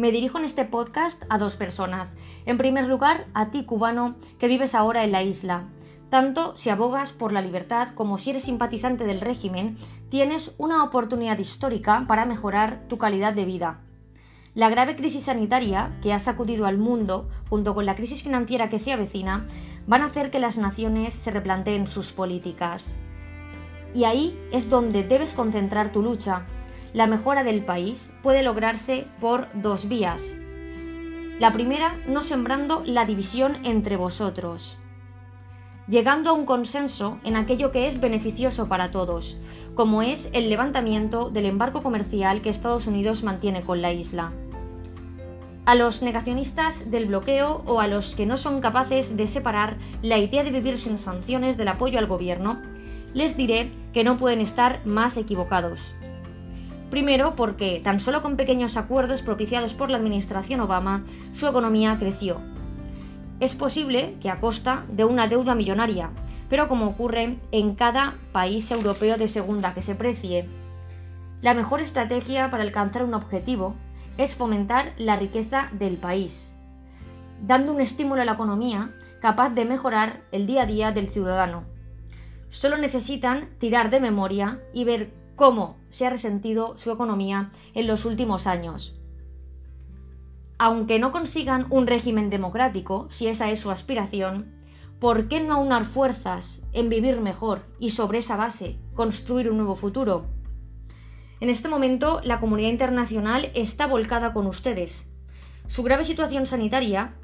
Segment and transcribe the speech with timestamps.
[0.00, 2.16] Me dirijo en este podcast a dos personas.
[2.46, 5.68] En primer lugar, a ti cubano que vives ahora en la isla.
[6.08, 9.76] Tanto si abogas por la libertad como si eres simpatizante del régimen,
[10.08, 13.80] tienes una oportunidad histórica para mejorar tu calidad de vida.
[14.54, 18.78] La grave crisis sanitaria que ha sacudido al mundo, junto con la crisis financiera que
[18.78, 19.44] se avecina,
[19.86, 22.98] van a hacer que las naciones se replanteen sus políticas.
[23.94, 26.46] Y ahí es donde debes concentrar tu lucha.
[26.92, 30.34] La mejora del país puede lograrse por dos vías.
[31.38, 34.78] La primera, no sembrando la división entre vosotros
[35.90, 39.36] llegando a un consenso en aquello que es beneficioso para todos,
[39.74, 44.32] como es el levantamiento del embargo comercial que Estados Unidos mantiene con la isla.
[45.66, 50.18] A los negacionistas del bloqueo o a los que no son capaces de separar la
[50.18, 52.62] idea de vivir sin sanciones del apoyo al gobierno,
[53.12, 55.94] les diré que no pueden estar más equivocados.
[56.90, 62.40] Primero, porque tan solo con pequeños acuerdos propiciados por la administración Obama, su economía creció,
[63.40, 66.10] es posible que a costa de una deuda millonaria,
[66.50, 70.46] pero como ocurre en cada país europeo de segunda que se precie.
[71.40, 73.74] La mejor estrategia para alcanzar un objetivo
[74.18, 76.54] es fomentar la riqueza del país,
[77.40, 78.90] dando un estímulo a la economía
[79.22, 81.64] capaz de mejorar el día a día del ciudadano.
[82.50, 88.04] Solo necesitan tirar de memoria y ver cómo se ha resentido su economía en los
[88.04, 89.00] últimos años
[90.60, 94.52] aunque no consigan un régimen democrático, si esa es su aspiración,
[94.98, 99.74] ¿por qué no aunar fuerzas en vivir mejor y sobre esa base construir un nuevo
[99.74, 100.26] futuro?
[101.40, 105.08] En este momento la comunidad internacional está volcada con ustedes.
[105.66, 107.14] Su grave situación sanitaria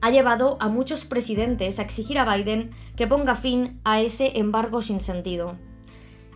[0.00, 4.80] ha llevado a muchos presidentes a exigir a Biden que ponga fin a ese embargo
[4.80, 5.58] sin sentido.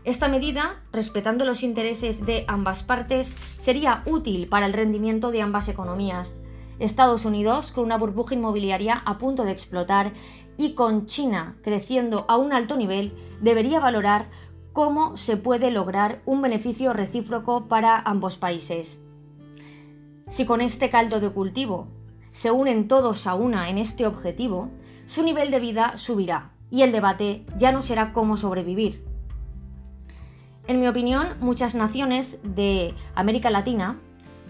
[0.04, 5.68] Esta medida, respetando los intereses de ambas partes, sería útil para el rendimiento de ambas
[5.68, 6.40] economías.
[6.80, 10.12] Estados Unidos, con una burbuja inmobiliaria a punto de explotar,
[10.56, 14.28] y con China creciendo a un alto nivel, debería valorar
[14.72, 19.00] cómo se puede lograr un beneficio recíproco para ambos países.
[20.26, 21.88] Si con este caldo de cultivo
[22.32, 24.70] se unen todos a una en este objetivo,
[25.04, 29.11] su nivel de vida subirá y el debate ya no será cómo sobrevivir,
[30.68, 33.98] en mi opinión, muchas naciones de América Latina,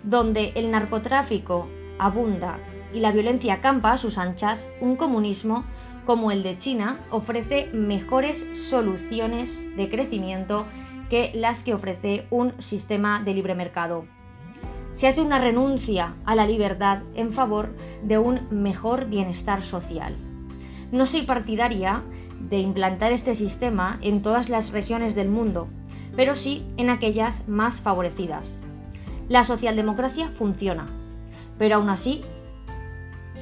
[0.04, 1.68] donde el narcotráfico
[1.98, 2.58] abunda
[2.92, 5.64] y la violencia campa a sus anchas, un comunismo
[6.04, 10.66] como el de China ofrece mejores soluciones de crecimiento
[11.08, 14.04] que las que ofrece un sistema de libre mercado.
[14.92, 20.16] Se hace una renuncia a la libertad en favor de un mejor bienestar social.
[20.90, 22.02] No soy partidaria
[22.38, 25.68] de implantar este sistema en todas las regiones del mundo,
[26.16, 28.62] pero sí en aquellas más favorecidas.
[29.28, 30.88] La socialdemocracia funciona,
[31.58, 32.22] pero aún así,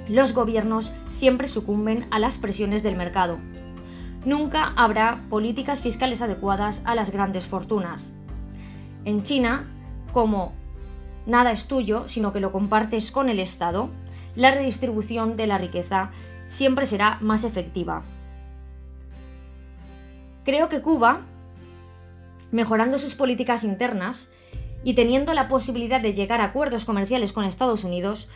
[0.08, 3.38] los gobiernos siempre sucumben a las presiones del mercado.
[4.24, 8.14] Nunca habrá políticas fiscales adecuadas a las grandes fortunas.
[9.04, 9.66] En China,
[10.12, 10.52] como
[11.26, 13.88] nada es tuyo, sino que lo compartes con el Estado,
[14.36, 16.10] la redistribución de la riqueza
[16.48, 18.02] siempre será más efectiva.
[20.44, 21.20] Creo que Cuba
[22.50, 24.28] mejorando sus políticas internas
[24.82, 28.28] y teniendo la posibilidad de llegar a acuerdos comerciales con Estados Unidos,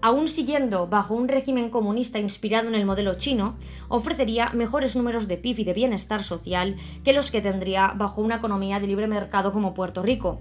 [0.00, 3.56] aún siguiendo bajo un régimen comunista inspirado en el modelo chino,
[3.88, 8.36] ofrecería mejores números de PIB y de bienestar social que los que tendría bajo una
[8.36, 10.40] economía de libre mercado como Puerto Rico.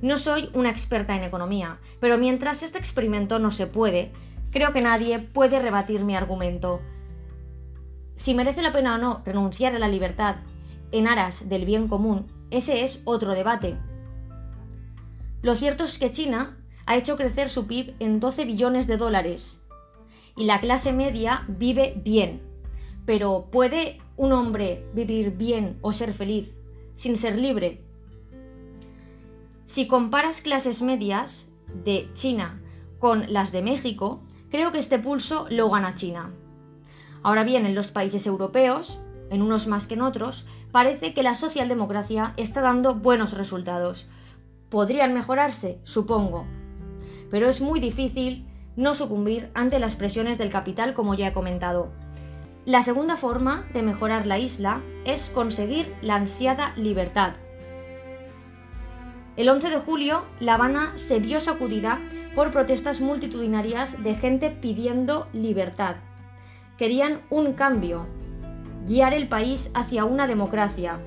[0.00, 4.12] No soy una experta en economía, pero mientras este experimento no se puede,
[4.50, 6.80] creo que nadie puede rebatir mi argumento.
[8.16, 10.36] Si merece la pena o no renunciar a la libertad
[10.90, 13.78] en aras del bien común, ese es otro debate.
[15.42, 19.60] Lo cierto es que China ha hecho crecer su PIB en 12 billones de dólares
[20.36, 22.42] y la clase media vive bien.
[23.06, 26.54] Pero ¿puede un hombre vivir bien o ser feliz
[26.94, 27.82] sin ser libre?
[29.66, 31.48] Si comparas clases medias
[31.84, 32.60] de China
[32.98, 36.30] con las de México, creo que este pulso lo gana China.
[37.22, 39.00] Ahora bien, en los países europeos,
[39.30, 44.08] en unos más que en otros, parece que la socialdemocracia está dando buenos resultados.
[44.70, 45.78] ¿Podrían mejorarse?
[45.84, 46.46] Supongo.
[47.30, 51.92] Pero es muy difícil no sucumbir ante las presiones del capital como ya he comentado.
[52.64, 57.34] La segunda forma de mejorar la isla es conseguir la ansiada libertad.
[59.36, 61.98] El 11 de julio, La Habana se vio sacudida
[62.34, 65.96] por protestas multitudinarias de gente pidiendo libertad.
[66.78, 68.06] Querían un cambio,
[68.86, 70.98] guiar el país hacia una democracia.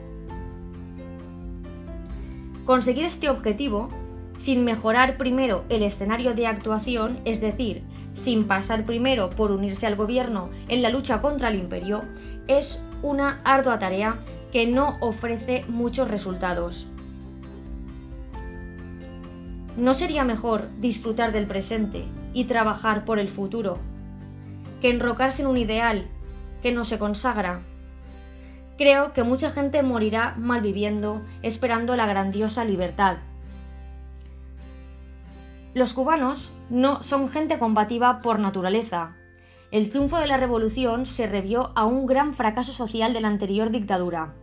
[2.65, 3.89] Conseguir este objetivo
[4.37, 7.83] sin mejorar primero el escenario de actuación, es decir,
[8.13, 12.03] sin pasar primero por unirse al gobierno en la lucha contra el imperio,
[12.47, 14.17] es una ardua tarea
[14.51, 16.87] que no ofrece muchos resultados.
[19.77, 23.79] ¿No sería mejor disfrutar del presente y trabajar por el futuro
[24.81, 26.07] que enrocarse en un ideal
[26.65, 27.61] que no se consagra?
[28.75, 33.17] Creo que mucha gente morirá malviviendo esperando la grandiosa libertad.
[35.75, 39.15] Los cubanos no son gente combativa por naturaleza.
[39.69, 43.69] El triunfo de la revolución se revió a un gran fracaso social de la anterior
[43.69, 44.33] dictadura.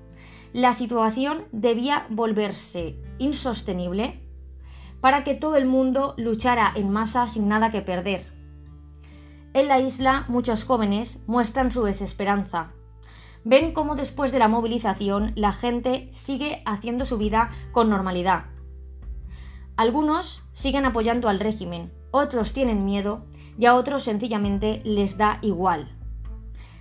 [0.52, 4.20] La situación debía volverse insostenible
[5.00, 8.31] para que todo el mundo luchara en masa sin nada que perder.
[9.54, 12.72] En la isla muchos jóvenes muestran su desesperanza.
[13.44, 18.44] Ven cómo después de la movilización la gente sigue haciendo su vida con normalidad.
[19.76, 23.26] Algunos siguen apoyando al régimen, otros tienen miedo
[23.58, 25.98] y a otros sencillamente les da igual.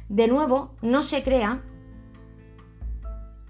[0.08, 1.64] De nuevo, no se crea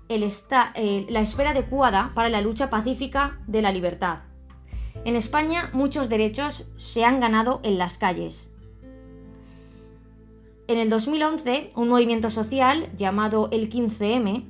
[0.10, 4.20] la esfera adecuada para la lucha pacífica de la libertad.
[5.06, 8.52] En España muchos derechos se han ganado en las calles.
[10.72, 14.46] En el 2011, un movimiento social llamado el 15M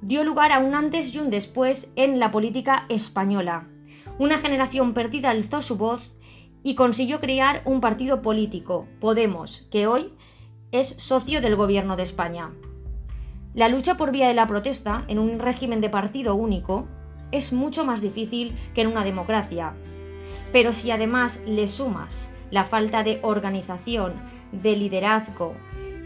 [0.00, 3.68] dio lugar a un antes y un después en la política española.
[4.18, 6.16] Una generación perdida alzó su voz
[6.64, 10.12] y consiguió crear un partido político, Podemos, que hoy
[10.72, 12.50] es socio del gobierno de España.
[13.54, 16.88] La lucha por vía de la protesta en un régimen de partido único
[17.30, 19.76] es mucho más difícil que en una democracia.
[20.50, 24.14] Pero si además le sumas la falta de organización,
[24.52, 25.54] de liderazgo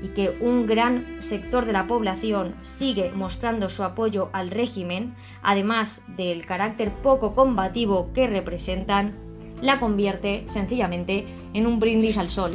[0.03, 6.03] y que un gran sector de la población sigue mostrando su apoyo al régimen, además
[6.17, 9.15] del carácter poco combativo que representan,
[9.61, 12.53] la convierte sencillamente en un brindis al sol.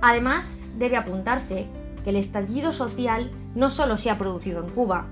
[0.00, 1.66] Además, debe apuntarse
[2.04, 5.08] que el estallido social no solo se ha producido en Cuba.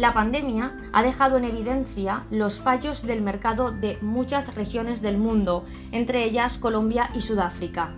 [0.00, 5.66] La pandemia ha dejado en evidencia los fallos del mercado de muchas regiones del mundo,
[5.92, 7.90] entre ellas Colombia y Sudáfrica.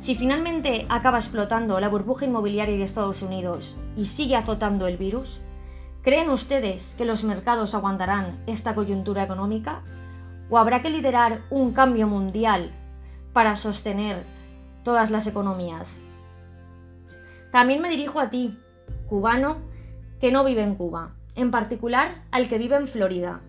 [0.00, 5.40] Si finalmente acaba explotando la burbuja inmobiliaria de Estados Unidos y sigue azotando el virus,
[6.02, 9.80] ¿creen ustedes que los mercados aguantarán esta coyuntura económica?
[10.50, 12.70] ¿O habrá que liderar un cambio mundial
[13.32, 14.26] para sostener
[14.84, 16.02] todas las economías.
[17.50, 18.58] También me dirijo a ti,
[19.08, 19.71] cubano,
[20.22, 23.40] que no vive en Cuba, en particular al que vive en Florida.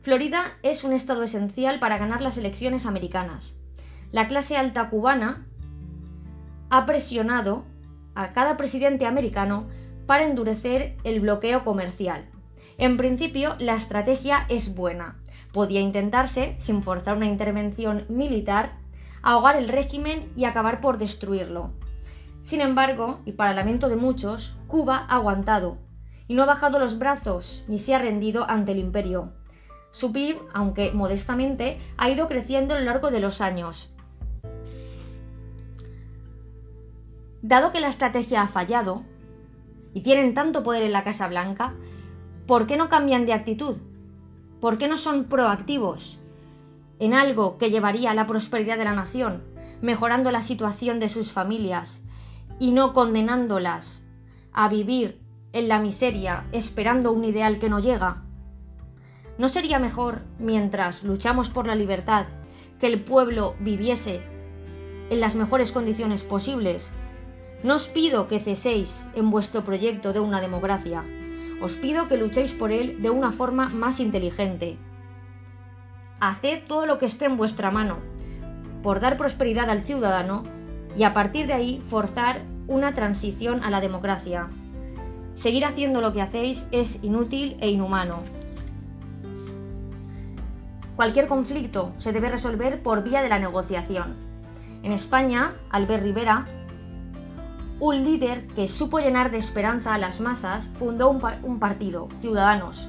[0.00, 3.58] Florida es un estado esencial para ganar las elecciones americanas.
[4.10, 5.46] La clase alta cubana
[6.70, 7.66] ha presionado
[8.14, 9.68] a cada presidente americano
[10.06, 12.24] para endurecer el bloqueo comercial.
[12.78, 15.18] En principio, la estrategia es buena.
[15.52, 18.78] Podía intentarse, sin forzar una intervención militar,
[19.20, 21.74] ahogar el régimen y acabar por destruirlo.
[22.40, 25.86] Sin embargo, y para lamento de muchos, Cuba ha aguantado
[26.28, 29.32] y no ha bajado los brazos ni se ha rendido ante el imperio.
[29.90, 33.94] Su PIB, aunque modestamente, ha ido creciendo a lo largo de los años.
[37.42, 39.02] Dado que la estrategia ha fallado
[39.94, 41.74] y tienen tanto poder en la Casa Blanca,
[42.46, 43.78] ¿por qué no cambian de actitud?
[44.60, 46.20] ¿Por qué no son proactivos?
[46.98, 49.42] en algo que llevaría a la prosperidad de la nación,
[49.80, 52.00] mejorando la situación de sus familias
[52.58, 54.04] y no condenándolas
[54.52, 55.20] a vivir
[55.52, 58.22] en la miseria esperando un ideal que no llega?
[59.38, 62.26] ¿No sería mejor, mientras luchamos por la libertad,
[62.80, 64.20] que el pueblo viviese
[65.10, 66.92] en las mejores condiciones posibles?
[67.62, 71.04] No os pido que ceséis en vuestro proyecto de una democracia,
[71.60, 74.78] os pido que luchéis por él de una forma más inteligente,
[76.20, 77.98] haced todo lo que esté en vuestra mano
[78.82, 80.44] por dar prosperidad al ciudadano
[80.96, 84.48] y a partir de ahí forzar una transición a la democracia.
[85.38, 88.24] Seguir haciendo lo que hacéis es inútil e inhumano.
[90.96, 94.16] Cualquier conflicto se debe resolver por vía de la negociación.
[94.82, 96.44] En España, Albert Rivera,
[97.78, 102.88] un líder que supo llenar de esperanza a las masas, fundó un, partido, Ciudadanos,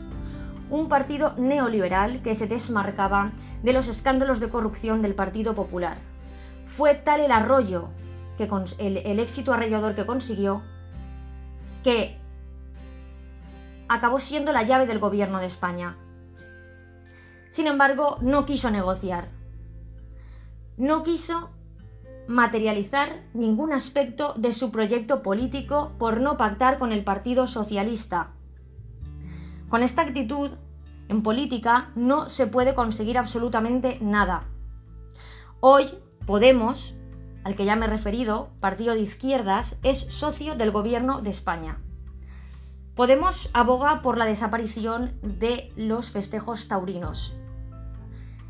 [0.71, 3.29] un partido neoliberal que se desmarcaba
[3.61, 5.99] de los escándalos de corrupción del Partido Popular.
[6.65, 7.89] Fue tal el arroyo,
[8.39, 10.63] que el, el éxito arrollador que consiguió,
[11.83, 12.17] que
[13.89, 15.97] acabó siendo la llave del gobierno de España.
[17.51, 19.29] Sin embargo, no quiso negociar.
[20.77, 21.49] No quiso
[22.27, 28.33] materializar ningún aspecto de su proyecto político por no pactar con el Partido Socialista
[29.67, 30.51] Con esta actitud,
[31.09, 34.45] en política no se puede conseguir absolutamente nada.
[35.59, 35.89] Hoy,
[36.29, 36.93] Podemos,
[37.43, 41.81] al que ya me he referido, partido de izquierdas, es socio del gobierno de España.
[42.99, 47.33] Podemos aboga por la desaparición de los festejos taurinos.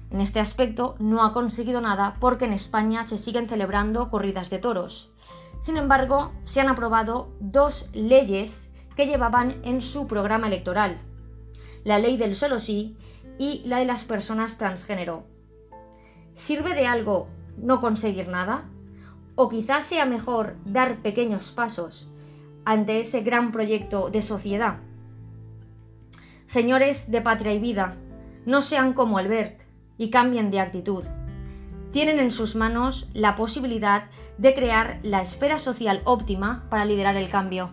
[0.10, 4.58] En este aspecto no ha conseguido nada porque en España se siguen celebrando corridas de
[4.58, 5.14] toros.
[5.62, 11.00] Sin embargo, se han aprobado dos leyes que llevaban en su programa electoral.
[11.84, 12.98] La ley del solo sí
[13.38, 15.26] y la de las personas transgénero.
[16.34, 18.64] ¿Sirve de algo no conseguir nada?
[19.36, 22.10] ¿O quizás sea mejor dar pequeños pasos
[22.70, 24.78] ante ese gran proyecto de sociedad?
[26.46, 27.96] Señores de Patria y Vida,
[28.46, 29.64] no sean como Albert
[29.98, 31.04] y cambien de actitud.
[31.92, 34.04] Tienen en sus manos la posibilidad
[34.38, 37.72] de crear la esfera social óptima para liderar el cambio.